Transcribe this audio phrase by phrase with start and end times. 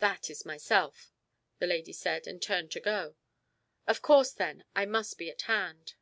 [0.00, 1.12] "That is myself,"
[1.60, 3.14] the lady said, and turned to go.
[3.86, 5.94] "Of course then I must be at hand."